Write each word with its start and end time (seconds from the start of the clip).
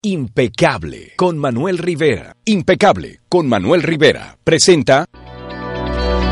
Impecable 0.00 1.14
con 1.16 1.36
Manuel 1.38 1.76
Rivera. 1.76 2.36
Impecable 2.44 3.18
con 3.28 3.48
Manuel 3.48 3.82
Rivera. 3.82 4.36
Presenta 4.44 5.04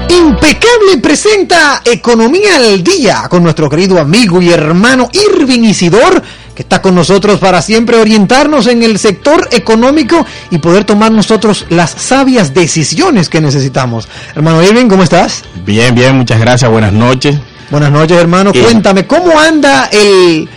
Impecable 0.08 0.98
presenta 1.02 1.82
Economía 1.84 2.58
al 2.58 2.84
Día 2.84 3.26
con 3.28 3.42
nuestro 3.42 3.68
querido 3.68 3.98
amigo 3.98 4.40
y 4.40 4.50
hermano 4.50 5.08
Irving 5.12 5.64
Isidor, 5.64 6.22
que 6.54 6.62
está 6.62 6.80
con 6.80 6.94
nosotros 6.94 7.40
para 7.40 7.60
siempre 7.60 7.96
orientarnos 7.96 8.68
en 8.68 8.84
el 8.84 9.00
sector 9.00 9.48
económico 9.50 10.24
y 10.52 10.58
poder 10.58 10.84
tomar 10.84 11.10
nosotros 11.10 11.66
las 11.68 11.90
sabias 11.90 12.54
decisiones 12.54 13.28
que 13.28 13.40
necesitamos. 13.40 14.08
Hermano 14.36 14.62
Irving, 14.62 14.86
¿cómo 14.86 15.02
estás? 15.02 15.42
Bien, 15.64 15.92
bien, 15.92 16.14
muchas 16.16 16.38
gracias, 16.38 16.70
buenas 16.70 16.92
noches. 16.92 17.36
Buenas 17.68 17.90
noches, 17.90 18.16
hermano. 18.16 18.52
Cuéntame, 18.52 19.08
¿cómo 19.08 19.36
anda 19.36 19.86
el, 19.86 20.48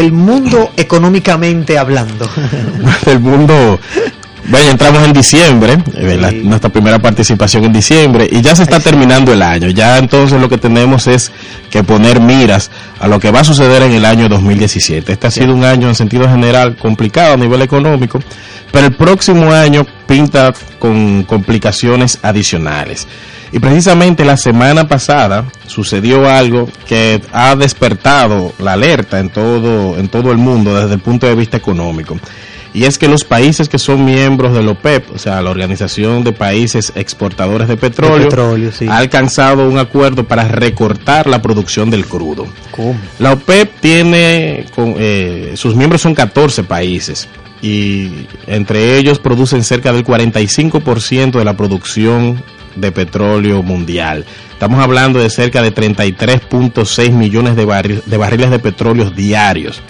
el 0.00 0.12
mundo 0.12 0.72
económicamente 0.76 1.78
hablando? 1.78 2.28
el 3.06 3.20
mundo 3.20 3.80
bueno, 4.48 4.70
entramos 4.70 5.02
en 5.02 5.12
diciembre, 5.12 5.76
eh, 5.94 6.42
nuestra 6.44 6.70
primera 6.70 6.98
participación 6.98 7.64
en 7.64 7.72
diciembre, 7.72 8.28
y 8.30 8.40
ya 8.42 8.54
se 8.54 8.62
está 8.62 8.78
terminando 8.78 9.32
el 9.32 9.42
año. 9.42 9.68
Ya 9.70 9.98
entonces 9.98 10.40
lo 10.40 10.48
que 10.48 10.58
tenemos 10.58 11.06
es 11.06 11.32
que 11.70 11.82
poner 11.82 12.20
miras 12.20 12.70
a 13.00 13.08
lo 13.08 13.18
que 13.18 13.30
va 13.30 13.40
a 13.40 13.44
suceder 13.44 13.82
en 13.82 13.92
el 13.92 14.04
año 14.04 14.28
2017. 14.28 15.12
Este 15.12 15.26
ha 15.26 15.30
sido 15.30 15.54
un 15.54 15.64
año 15.64 15.88
en 15.88 15.94
sentido 15.94 16.28
general 16.28 16.76
complicado 16.76 17.34
a 17.34 17.36
nivel 17.36 17.62
económico, 17.62 18.20
pero 18.70 18.86
el 18.86 18.94
próximo 18.94 19.50
año 19.52 19.84
pinta 20.06 20.52
con 20.78 21.24
complicaciones 21.24 22.18
adicionales. 22.22 23.06
Y 23.52 23.58
precisamente 23.58 24.24
la 24.24 24.36
semana 24.36 24.86
pasada 24.86 25.44
sucedió 25.66 26.28
algo 26.28 26.68
que 26.86 27.20
ha 27.32 27.56
despertado 27.56 28.52
la 28.58 28.74
alerta 28.74 29.18
en 29.18 29.30
todo, 29.30 29.96
en 29.98 30.08
todo 30.08 30.30
el 30.30 30.38
mundo 30.38 30.74
desde 30.74 30.94
el 30.94 31.00
punto 31.00 31.26
de 31.26 31.34
vista 31.34 31.56
económico 31.56 32.16
y 32.76 32.84
es 32.84 32.98
que 32.98 33.08
los 33.08 33.24
países 33.24 33.70
que 33.70 33.78
son 33.78 34.04
miembros 34.04 34.52
de 34.52 34.62
la 34.62 34.72
OPEP, 34.72 35.14
o 35.14 35.18
sea, 35.18 35.40
la 35.40 35.48
Organización 35.48 36.24
de 36.24 36.32
Países 36.32 36.92
Exportadores 36.94 37.68
de 37.68 37.78
Petróleo, 37.78 38.28
ha 38.90 38.98
alcanzado 38.98 39.66
un 39.66 39.78
acuerdo 39.78 40.24
para 40.24 40.46
recortar 40.46 41.26
la 41.26 41.40
producción 41.40 41.88
del 41.88 42.04
crudo. 42.04 42.46
La 43.18 43.32
OPEP 43.32 43.80
tiene, 43.80 44.66
eh, 44.76 45.54
sus 45.56 45.74
miembros 45.74 46.02
son 46.02 46.14
14 46.14 46.64
países 46.64 47.28
y 47.62 48.26
entre 48.46 48.98
ellos 48.98 49.20
producen 49.20 49.64
cerca 49.64 49.90
del 49.94 50.04
45% 50.04 51.38
de 51.38 51.44
la 51.46 51.56
producción 51.56 52.42
de 52.74 52.92
petróleo 52.92 53.62
mundial. 53.62 54.26
Estamos 54.52 54.80
hablando 54.80 55.18
de 55.18 55.30
cerca 55.30 55.62
de 55.62 55.74
33.6 55.74 57.10
millones 57.12 57.56
de, 57.56 58.02
de 58.04 58.16
barriles 58.18 58.50
de 58.50 58.58
petróleo 58.58 59.10
diarios. 59.10 59.82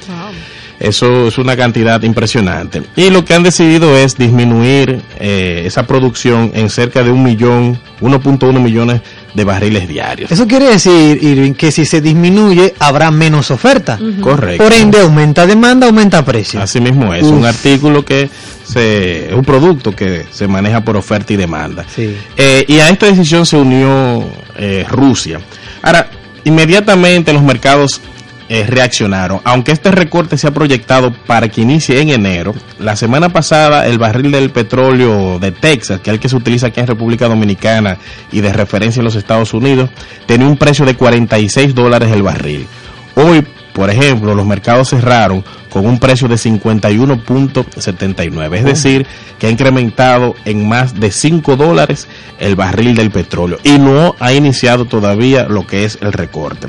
Eso 0.78 1.28
es 1.28 1.38
una 1.38 1.56
cantidad 1.56 2.02
impresionante. 2.02 2.82
Y 2.96 3.10
lo 3.10 3.24
que 3.24 3.34
han 3.34 3.42
decidido 3.42 3.96
es 3.96 4.16
disminuir 4.16 5.00
eh, 5.18 5.62
esa 5.64 5.86
producción 5.86 6.52
en 6.54 6.68
cerca 6.68 7.02
de 7.02 7.10
un 7.10 7.22
millón, 7.22 7.80
1.1 8.00 8.60
millones 8.60 9.00
de 9.32 9.44
barriles 9.44 9.88
diarios. 9.88 10.30
Eso 10.30 10.46
quiere 10.46 10.66
decir, 10.66 11.22
Irving, 11.22 11.52
que 11.54 11.70
si 11.70 11.84
se 11.86 12.00
disminuye 12.00 12.74
habrá 12.78 13.10
menos 13.10 13.50
oferta. 13.50 13.98
Correcto. 14.20 14.62
Por 14.62 14.72
ende, 14.72 15.00
aumenta 15.00 15.46
demanda, 15.46 15.86
aumenta 15.86 16.24
precio. 16.24 16.60
Así 16.60 16.80
mismo 16.80 17.14
es. 17.14 17.22
Un 17.22 17.44
artículo 17.44 18.04
que 18.04 18.28
se, 18.64 19.28
es 19.28 19.32
un 19.32 19.44
producto 19.44 19.94
que 19.94 20.26
se 20.30 20.46
maneja 20.46 20.82
por 20.82 20.96
oferta 20.96 21.32
y 21.32 21.36
demanda. 21.36 21.84
Eh, 21.96 22.64
y 22.68 22.78
a 22.78 22.90
esta 22.90 23.06
decisión 23.06 23.46
se 23.46 23.56
unió 23.56 24.24
eh, 24.56 24.84
Rusia. 24.90 25.40
Ahora, 25.82 26.10
inmediatamente 26.44 27.32
los 27.32 27.42
mercados 27.42 28.00
eh, 28.48 28.64
reaccionaron. 28.66 29.40
Aunque 29.44 29.72
este 29.72 29.90
recorte 29.90 30.38
se 30.38 30.46
ha 30.46 30.52
proyectado 30.52 31.12
para 31.26 31.48
que 31.48 31.62
inicie 31.62 32.00
en 32.00 32.10
enero, 32.10 32.54
la 32.78 32.94
semana 32.94 33.28
pasada 33.28 33.86
el 33.86 33.98
barril 33.98 34.30
del 34.30 34.50
petróleo 34.50 35.40
de 35.40 35.50
Texas, 35.50 36.00
que 36.00 36.10
es 36.10 36.14
el 36.14 36.20
que 36.20 36.28
se 36.28 36.36
utiliza 36.36 36.68
aquí 36.68 36.78
en 36.78 36.86
República 36.86 37.26
Dominicana 37.26 37.98
y 38.30 38.42
de 38.42 38.52
referencia 38.52 39.00
en 39.00 39.04
los 39.04 39.16
Estados 39.16 39.52
Unidos, 39.52 39.90
tenía 40.26 40.46
un 40.46 40.56
precio 40.56 40.84
de 40.84 40.94
46 40.94 41.74
dólares 41.74 42.12
el 42.12 42.22
barril. 42.22 42.68
Hoy, 43.16 43.44
por 43.72 43.90
ejemplo, 43.90 44.32
los 44.34 44.46
mercados 44.46 44.90
cerraron 44.90 45.42
con 45.68 45.84
un 45.84 45.98
precio 45.98 46.28
de 46.28 46.36
51.79, 46.36 48.56
es 48.56 48.64
decir, 48.64 49.04
que 49.38 49.48
ha 49.48 49.50
incrementado 49.50 50.36
en 50.44 50.68
más 50.68 50.94
de 50.98 51.10
5 51.10 51.56
dólares 51.56 52.08
el 52.38 52.56
barril 52.56 52.94
del 52.94 53.10
petróleo 53.10 53.58
y 53.64 53.78
no 53.78 54.14
ha 54.20 54.32
iniciado 54.32 54.84
todavía 54.84 55.48
lo 55.48 55.66
que 55.66 55.84
es 55.84 55.98
el 56.00 56.12
recorte. 56.12 56.68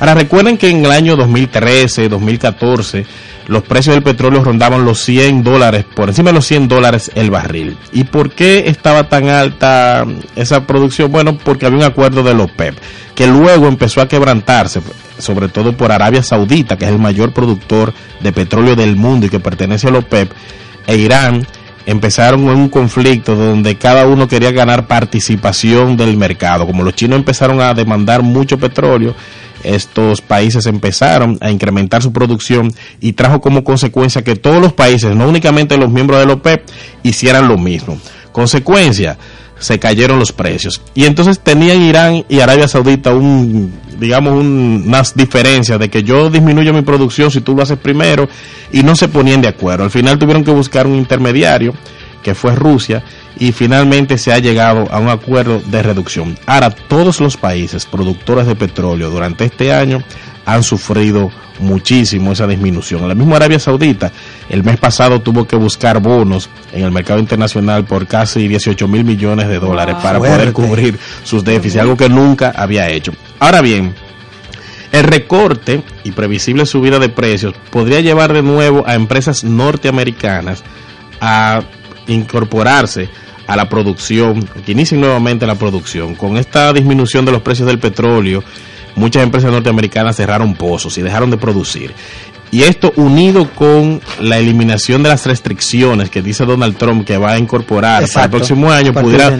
Ahora 0.00 0.14
recuerden 0.14 0.56
que 0.56 0.68
en 0.68 0.84
el 0.84 0.90
año 0.90 1.16
2013, 1.16 2.08
2014, 2.08 3.06
los 3.46 3.62
precios 3.62 3.94
del 3.94 4.02
petróleo 4.02 4.42
rondaban 4.42 4.84
los 4.84 5.00
100 5.00 5.42
dólares, 5.42 5.84
por 5.94 6.08
encima 6.08 6.30
de 6.30 6.34
los 6.34 6.46
100 6.46 6.68
dólares 6.68 7.10
el 7.14 7.30
barril. 7.30 7.76
¿Y 7.92 8.04
por 8.04 8.30
qué 8.30 8.64
estaba 8.66 9.08
tan 9.08 9.28
alta 9.28 10.06
esa 10.34 10.66
producción? 10.66 11.12
Bueno, 11.12 11.36
porque 11.36 11.66
había 11.66 11.78
un 11.78 11.84
acuerdo 11.84 12.22
de 12.22 12.34
los 12.34 12.50
OPEP, 12.50 12.76
que 13.14 13.26
luego 13.26 13.68
empezó 13.68 14.00
a 14.00 14.08
quebrantarse, 14.08 14.80
sobre 15.18 15.48
todo 15.48 15.76
por 15.76 15.92
Arabia 15.92 16.22
Saudita, 16.22 16.76
que 16.76 16.86
es 16.86 16.90
el 16.90 16.98
mayor 16.98 17.32
productor 17.32 17.92
de 18.20 18.32
petróleo 18.32 18.76
del 18.76 18.96
mundo 18.96 19.26
y 19.26 19.30
que 19.30 19.40
pertenece 19.40 19.88
al 19.88 19.96
OPEP, 19.96 20.32
e 20.86 20.96
Irán 20.96 21.46
empezaron 21.86 22.48
un 22.48 22.68
conflicto 22.68 23.34
donde 23.34 23.76
cada 23.76 24.06
uno 24.06 24.26
quería 24.26 24.50
ganar 24.52 24.86
participación 24.86 25.96
del 25.96 26.16
mercado. 26.16 26.66
Como 26.66 26.82
los 26.82 26.94
chinos 26.94 27.18
empezaron 27.18 27.60
a 27.60 27.74
demandar 27.74 28.22
mucho 28.22 28.58
petróleo, 28.58 29.14
estos 29.64 30.20
países 30.20 30.66
empezaron 30.66 31.38
a 31.40 31.50
incrementar 31.50 32.02
su 32.02 32.12
producción 32.12 32.72
y 33.00 33.14
trajo 33.14 33.40
como 33.40 33.64
consecuencia 33.64 34.22
que 34.22 34.36
todos 34.36 34.60
los 34.60 34.72
países, 34.72 35.16
no 35.16 35.28
únicamente 35.28 35.76
los 35.76 35.90
miembros 35.90 36.20
de 36.20 36.26
la 36.26 36.34
OPEP, 36.34 36.62
hicieran 37.02 37.48
lo 37.48 37.58
mismo. 37.58 37.98
Consecuencia, 38.32 39.18
se 39.58 39.78
cayeron 39.78 40.18
los 40.18 40.32
precios. 40.32 40.82
Y 40.94 41.04
entonces 41.04 41.40
tenían 41.40 41.82
Irán 41.82 42.24
y 42.28 42.40
Arabia 42.40 42.68
Saudita 42.68 43.14
un, 43.14 43.72
digamos, 43.98 44.34
unas 44.34 45.14
diferencias 45.14 45.78
de 45.78 45.88
que 45.88 46.02
yo 46.02 46.30
disminuyo 46.30 46.72
mi 46.72 46.82
producción 46.82 47.30
si 47.30 47.40
tú 47.40 47.54
lo 47.54 47.62
haces 47.62 47.78
primero 47.78 48.28
y 48.72 48.82
no 48.82 48.94
se 48.94 49.08
ponían 49.08 49.40
de 49.40 49.48
acuerdo. 49.48 49.84
Al 49.84 49.90
final 49.90 50.18
tuvieron 50.18 50.44
que 50.44 50.50
buscar 50.50 50.86
un 50.86 50.96
intermediario 50.96 51.72
que 52.22 52.34
fue 52.34 52.54
Rusia 52.54 53.04
y 53.38 53.52
finalmente 53.52 54.18
se 54.18 54.32
ha 54.32 54.38
llegado 54.38 54.86
a 54.90 54.98
un 54.98 55.08
acuerdo 55.08 55.60
de 55.60 55.82
reducción. 55.82 56.38
Ahora, 56.46 56.70
todos 56.70 57.20
los 57.20 57.36
países 57.36 57.86
productores 57.86 58.46
de 58.46 58.54
petróleo 58.54 59.10
durante 59.10 59.44
este 59.44 59.72
año 59.72 60.02
han 60.46 60.62
sufrido 60.62 61.30
muchísimo 61.58 62.32
esa 62.32 62.46
disminución. 62.46 63.06
La 63.08 63.14
misma 63.14 63.36
Arabia 63.36 63.58
Saudita 63.58 64.12
el 64.48 64.64
mes 64.64 64.76
pasado 64.78 65.20
tuvo 65.20 65.46
que 65.46 65.56
buscar 65.56 66.00
bonos 66.00 66.50
en 66.72 66.84
el 66.84 66.90
mercado 66.90 67.20
internacional 67.20 67.84
por 67.84 68.06
casi 68.06 68.48
18 68.48 68.88
mil 68.88 69.04
millones 69.04 69.48
de 69.48 69.58
dólares 69.58 69.96
para 70.02 70.18
poder 70.18 70.52
cubrir 70.52 70.98
sus 71.22 71.44
déficits, 71.44 71.80
algo 71.80 71.96
que 71.96 72.08
nunca 72.08 72.52
había 72.56 72.88
hecho. 72.88 73.12
Ahora 73.38 73.60
bien, 73.60 73.94
el 74.92 75.04
recorte 75.04 75.82
y 76.04 76.12
previsible 76.12 76.66
subida 76.66 76.98
de 76.98 77.08
precios 77.08 77.54
podría 77.70 78.00
llevar 78.00 78.32
de 78.32 78.42
nuevo 78.42 78.84
a 78.86 78.94
empresas 78.94 79.44
norteamericanas 79.44 80.62
a 81.20 81.62
incorporarse 82.06 83.08
a 83.46 83.56
la 83.56 83.68
producción, 83.68 84.42
que 84.64 84.72
inicien 84.72 85.00
nuevamente 85.00 85.46
la 85.46 85.54
producción. 85.54 86.14
Con 86.14 86.36
esta 86.36 86.72
disminución 86.72 87.24
de 87.24 87.32
los 87.32 87.42
precios 87.42 87.66
del 87.68 87.78
petróleo, 87.78 88.42
muchas 88.96 89.22
empresas 89.22 89.50
norteamericanas 89.50 90.16
cerraron 90.16 90.54
pozos 90.54 90.96
y 90.98 91.02
dejaron 91.02 91.30
de 91.30 91.36
producir. 91.36 91.94
Y 92.54 92.62
esto 92.62 92.92
unido 92.94 93.50
con 93.50 94.00
la 94.20 94.38
eliminación 94.38 95.02
de 95.02 95.08
las 95.08 95.26
restricciones 95.26 96.08
que 96.08 96.22
dice 96.22 96.44
Donald 96.44 96.76
Trump 96.76 97.04
que 97.04 97.18
va 97.18 97.32
a 97.32 97.38
incorporar 97.38 98.04
para 98.12 98.26
el 98.26 98.30
próximo 98.30 98.70
año, 98.70 98.92
pudiera 98.92 99.36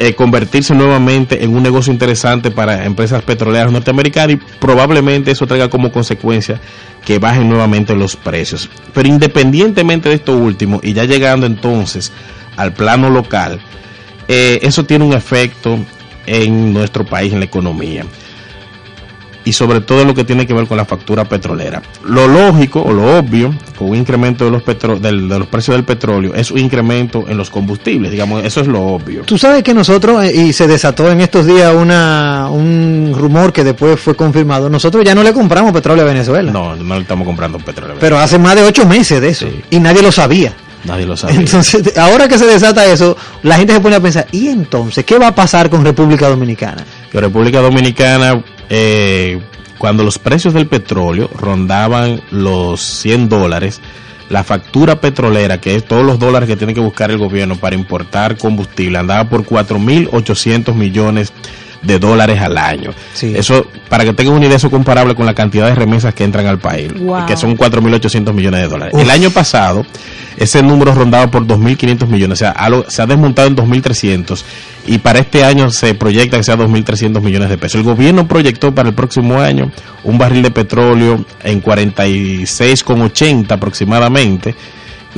eh, 0.00 0.14
convertirse 0.14 0.74
nuevamente 0.74 1.44
en 1.44 1.54
un 1.54 1.62
negocio 1.62 1.92
interesante 1.92 2.50
para 2.50 2.84
empresas 2.84 3.22
petroleras 3.22 3.70
norteamericanas 3.70 4.34
y 4.34 4.40
probablemente 4.58 5.30
eso 5.30 5.46
traiga 5.46 5.70
como 5.70 5.92
consecuencia 5.92 6.60
que 7.04 7.20
bajen 7.20 7.48
nuevamente 7.48 7.94
los 7.94 8.16
precios. 8.16 8.68
Pero 8.92 9.08
independientemente 9.08 10.08
de 10.08 10.16
esto 10.16 10.36
último, 10.36 10.80
y 10.82 10.92
ya 10.92 11.04
llegando 11.04 11.46
entonces 11.46 12.10
al 12.56 12.72
plano 12.72 13.10
local, 13.10 13.60
eh, 14.28 14.58
eso 14.62 14.84
tiene 14.84 15.04
un 15.04 15.12
efecto 15.12 15.78
en 16.26 16.72
nuestro 16.72 17.04
país, 17.04 17.32
en 17.32 17.38
la 17.40 17.44
economía. 17.44 18.04
y 19.44 19.52
sobre 19.52 19.80
todo 19.80 20.04
lo 20.04 20.12
que 20.12 20.24
tiene 20.24 20.44
que 20.44 20.52
ver 20.52 20.66
con 20.66 20.76
la 20.76 20.84
factura 20.84 21.24
petrolera. 21.24 21.80
Lo 22.04 22.26
lógico 22.26 22.82
o 22.82 22.92
lo 22.92 23.16
obvio 23.16 23.54
con 23.78 23.90
un 23.90 23.96
incremento 23.96 24.44
de 24.44 24.50
los, 24.50 24.60
petro 24.64 24.98
del, 24.98 25.28
de 25.28 25.38
los 25.38 25.46
precios 25.46 25.76
del 25.76 25.84
petróleo 25.84 26.34
es 26.34 26.50
un 26.50 26.58
incremento 26.58 27.26
en 27.28 27.36
los 27.36 27.48
combustibles, 27.48 28.10
digamos, 28.10 28.44
eso 28.44 28.60
es 28.60 28.66
lo 28.66 28.82
obvio. 28.82 29.22
Tú 29.22 29.38
sabes 29.38 29.62
que 29.62 29.72
nosotros, 29.72 30.24
eh, 30.24 30.34
y 30.34 30.52
se 30.52 30.66
desató 30.66 31.08
en 31.12 31.20
estos 31.20 31.46
días 31.46 31.72
una, 31.72 32.48
un 32.50 33.14
rumor 33.16 33.52
que 33.52 33.62
después 33.62 34.00
fue 34.00 34.16
confirmado, 34.16 34.68
nosotros 34.68 35.04
ya 35.04 35.14
no 35.14 35.22
le 35.22 35.32
compramos 35.32 35.72
petróleo 35.72 36.04
a 36.04 36.08
Venezuela. 36.08 36.50
No, 36.50 36.74
no 36.74 36.96
le 36.96 37.02
estamos 37.02 37.24
comprando 37.24 37.58
petróleo. 37.60 37.98
Pero 38.00 38.18
hace 38.18 38.40
más 38.40 38.56
de 38.56 38.64
ocho 38.64 38.84
meses 38.84 39.20
de 39.20 39.28
eso, 39.28 39.46
sí. 39.46 39.62
y 39.70 39.78
nadie 39.78 40.02
lo 40.02 40.10
sabía. 40.10 40.54
Nadie 40.86 41.06
lo 41.06 41.16
sabía. 41.16 41.40
Entonces, 41.40 41.96
ahora 41.98 42.28
que 42.28 42.38
se 42.38 42.46
desata 42.46 42.86
eso, 42.86 43.16
la 43.42 43.56
gente 43.56 43.72
se 43.72 43.80
pone 43.80 43.96
a 43.96 44.00
pensar, 44.00 44.26
¿y 44.32 44.48
entonces 44.48 45.04
qué 45.04 45.18
va 45.18 45.28
a 45.28 45.34
pasar 45.34 45.68
con 45.68 45.84
República 45.84 46.28
Dominicana? 46.28 46.84
Que 47.10 47.20
República 47.20 47.60
Dominicana, 47.60 48.42
eh, 48.68 49.40
cuando 49.78 50.04
los 50.04 50.18
precios 50.18 50.54
del 50.54 50.66
petróleo 50.66 51.28
rondaban 51.34 52.22
los 52.30 52.80
100 52.80 53.28
dólares, 53.28 53.80
la 54.28 54.44
factura 54.44 55.00
petrolera, 55.00 55.60
que 55.60 55.76
es 55.76 55.84
todos 55.84 56.04
los 56.04 56.18
dólares 56.18 56.48
que 56.48 56.56
tiene 56.56 56.74
que 56.74 56.80
buscar 56.80 57.10
el 57.10 57.18
gobierno 57.18 57.56
para 57.56 57.76
importar 57.76 58.36
combustible, 58.36 58.98
andaba 58.98 59.28
por 59.28 59.44
4.800 59.44 60.74
millones 60.74 61.32
de 61.32 61.65
dólares 61.82 62.40
al 62.40 62.58
año. 62.58 62.90
Sí. 63.14 63.32
Eso, 63.36 63.66
para 63.88 64.04
que 64.04 64.12
tengan 64.12 64.34
una 64.34 64.46
idea, 64.46 64.56
eso 64.56 64.70
comparable 64.70 65.14
con 65.14 65.26
la 65.26 65.34
cantidad 65.34 65.66
de 65.66 65.74
remesas 65.74 66.14
que 66.14 66.24
entran 66.24 66.46
al 66.46 66.58
país, 66.58 66.92
wow. 66.98 67.26
que 67.26 67.36
son 67.36 67.56
4.800 67.56 68.32
millones 68.32 68.60
de 68.60 68.68
dólares. 68.68 68.94
Uf. 68.94 69.02
El 69.02 69.10
año 69.10 69.30
pasado, 69.30 69.84
ese 70.36 70.62
número 70.62 70.94
rondaba 70.94 71.30
por 71.30 71.46
2.500 71.46 72.06
millones, 72.08 72.36
o 72.36 72.40
sea, 72.40 72.50
algo, 72.50 72.84
se 72.88 73.02
ha 73.02 73.06
desmontado 73.06 73.48
en 73.48 73.56
2.300 73.56 74.42
y 74.86 74.98
para 74.98 75.18
este 75.18 75.44
año 75.44 75.70
se 75.70 75.94
proyecta 75.94 76.36
que 76.36 76.44
sea 76.44 76.56
2.300 76.56 77.20
millones 77.20 77.48
de 77.48 77.58
pesos. 77.58 77.76
El 77.76 77.84
gobierno 77.84 78.28
proyectó 78.28 78.74
para 78.74 78.88
el 78.88 78.94
próximo 78.94 79.40
año 79.40 79.70
un 80.04 80.18
barril 80.18 80.42
de 80.42 80.50
petróleo 80.50 81.24
en 81.42 81.62
46,80 81.62 83.50
aproximadamente 83.50 84.54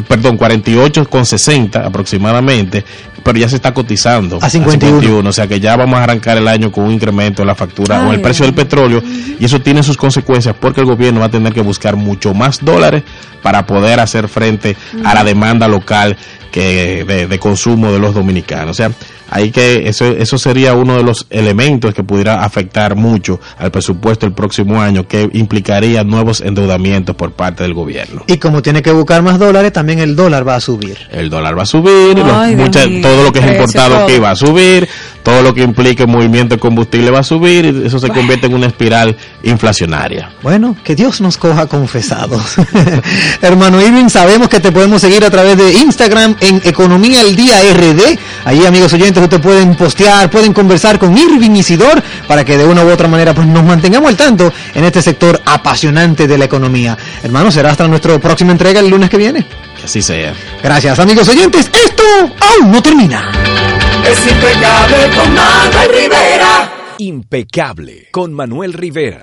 perdón, 0.07 0.39
48,60 0.39 1.85
aproximadamente, 1.85 2.85
pero 3.23 3.39
ya 3.39 3.49
se 3.49 3.57
está 3.57 3.73
cotizando 3.75 4.39
a 4.41 4.49
51. 4.49 4.97
a 4.97 5.01
51. 5.01 5.29
O 5.29 5.33
sea 5.33 5.47
que 5.47 5.61
ya 5.61 5.77
vamos 5.77 5.99
a 5.99 6.05
arrancar 6.05 6.37
el 6.37 6.49
año 6.49 6.71
con 6.71 6.85
un 6.85 6.93
incremento 6.93 7.43
en 7.43 7.49
la 7.49 7.55
factura 7.55 8.07
o 8.07 8.13
el 8.13 8.21
precio 8.21 8.45
del 8.45 8.55
petróleo 8.55 9.03
y 9.39 9.45
eso 9.45 9.61
tiene 9.61 9.83
sus 9.83 9.97
consecuencias 9.97 10.55
porque 10.59 10.81
el 10.81 10.87
gobierno 10.87 11.21
va 11.21 11.27
a 11.27 11.31
tener 11.31 11.53
que 11.53 11.61
buscar 11.63 11.97
mucho 11.97 12.35
más 12.35 12.65
dólares 12.65 13.03
para 13.43 13.67
poder 13.67 14.01
hacer 14.01 14.29
frente 14.29 14.77
a 15.05 15.15
la 15.15 15.25
demanda 15.25 15.69
local 15.69 16.17
que 16.51 17.05
de, 17.05 17.27
de 17.27 17.39
consumo 17.39 17.93
de 17.93 17.99
los 17.99 18.15
dominicanos. 18.15 18.71
O 18.71 18.75
sea, 18.75 18.91
ahí 19.31 19.51
que 19.51 19.89
eso, 19.89 20.07
eso 20.07 20.39
sería 20.39 20.75
uno 20.75 20.97
de 20.97 21.03
los 21.03 21.27
elementos 21.31 21.95
que 21.95 22.03
pudiera 22.03 22.45
afectar 22.45 22.97
mucho 22.97 23.41
al 23.59 23.71
presupuesto 23.71 24.27
el 24.27 24.33
próximo 24.33 24.81
año, 24.81 25.07
que 25.07 25.29
implicaría 25.33 26.05
nuevos 26.05 26.41
endeudamientos 26.41 27.17
por 27.17 27.33
parte 27.33 27.63
del 27.63 27.75
gobierno. 27.75 28.23
Y 28.27 28.39
como 28.39 28.63
tiene 28.63 28.83
que 28.83 28.93
buscar 28.93 29.23
más 29.23 29.39
dólares, 29.39 29.73
también 29.73 29.99
el 29.99 30.17
dólar 30.17 30.47
va 30.47 30.57
a 30.57 30.61
subir. 30.61 30.99
El 31.11 31.31
dólar 31.31 31.59
va 31.59 31.63
a 31.63 31.67
subir, 31.67 32.23
Ay, 32.25 32.57
los, 32.57 32.65
mucha, 32.67 32.85
todo 33.03 33.25
lo 33.25 33.33
que 33.33 33.41
es 33.41 33.47
importado 33.47 34.05
aquí 34.05 34.19
va 34.19 34.31
a 34.31 34.37
subir, 34.37 34.89
todo 35.23 35.43
lo 35.43 35.55
que 35.55 35.63
implique 35.63 36.07
movimiento 36.07 36.55
de 36.55 36.61
combustible 36.61 37.11
va 37.11 37.21
a 37.21 37.23
subir, 37.23 37.65
y 37.65 37.87
eso 37.87 37.99
se 37.99 38.09
convierte 38.09 38.47
en 38.47 38.55
una 38.55 38.67
espiral 38.67 39.17
inflacionaria. 39.43 40.31
Bueno, 40.43 40.77
que 40.85 40.95
Dios 40.95 41.21
nos 41.21 41.37
coja 41.37 41.67
confesados. 41.67 42.57
Hermano 43.43 43.81
Irving, 43.81 44.09
sabemos 44.09 44.49
que 44.49 44.61
te 44.61 44.73
podemos 44.73 45.01
seguir 45.01 45.25
a 45.25 45.31
través 45.31 45.57
de 45.57 45.73
Instagram 45.73 46.37
en 46.41 46.61
Economía 46.65 47.21
al 47.21 47.37
Día 47.37 47.57
RD. 47.73 48.19
Ahí, 48.45 48.65
amigos 48.65 48.93
oyentes, 48.93 49.23
ustedes 49.23 49.43
pueden 49.43 49.75
postear, 49.75 50.31
pueden 50.31 50.53
conversar 50.53 50.99
con 50.99 51.17
Irving 51.17 51.57
Isidor 51.57 52.03
para 52.27 52.45
que 52.45 52.57
de 52.57 52.65
una 52.65 52.85
u 52.85 52.91
otra 52.91 53.09
manera 53.09 53.35
pues 53.35 53.47
nos 53.47 53.65
mantengamos 53.65 54.09
al 54.09 54.17
tanto 54.17 54.53
en 54.75 54.85
este 54.85 55.03
sector 55.03 55.41
apasionante 55.45 56.27
de 56.27 56.39
la 56.39 56.45
economía. 56.45 56.97
Hermano, 57.23 57.51
será 57.51 57.71
hasta 57.71 57.87
nuestra 57.87 58.19
próxima 58.19 58.53
entrega 58.53 58.81
el 58.81 58.89
lunes 58.89 59.11
que 59.11 59.17
viene. 59.17 59.47
Que 59.79 59.85
así 59.85 60.03
sea. 60.03 60.33
Gracias, 60.63 60.99
amigos 60.99 61.29
oyentes. 61.29 61.71
Esto 61.73 62.03
aún 62.41 62.71
no 62.73 62.83
termina. 62.83 63.68
Es 64.09 64.27
impecable 64.27 65.11
con 65.15 65.35
Manuel 65.35 65.91
Rivera. 65.91 66.95
Impecable 66.97 68.09
con 68.11 68.33
Manuel 68.33 68.73
Rivera. 68.73 69.17